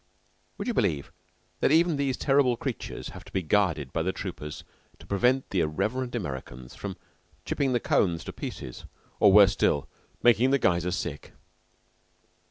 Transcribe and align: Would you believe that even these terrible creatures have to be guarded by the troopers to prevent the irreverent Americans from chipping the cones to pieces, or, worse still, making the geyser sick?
Would 0.57 0.67
you 0.67 0.73
believe 0.73 1.11
that 1.59 1.71
even 1.71 1.95
these 1.95 2.17
terrible 2.17 2.57
creatures 2.57 3.09
have 3.09 3.23
to 3.25 3.31
be 3.31 3.43
guarded 3.43 3.93
by 3.93 4.01
the 4.01 4.11
troopers 4.11 4.63
to 4.97 5.05
prevent 5.05 5.51
the 5.51 5.59
irreverent 5.59 6.15
Americans 6.15 6.73
from 6.73 6.97
chipping 7.45 7.73
the 7.73 7.79
cones 7.79 8.23
to 8.23 8.33
pieces, 8.33 8.85
or, 9.19 9.31
worse 9.31 9.51
still, 9.51 9.87
making 10.23 10.49
the 10.49 10.57
geyser 10.57 10.89
sick? 10.89 11.33